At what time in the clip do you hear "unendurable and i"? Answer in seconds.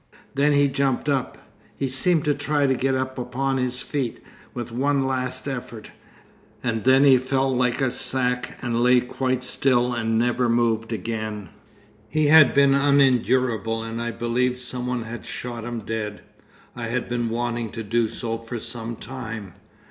12.73-14.09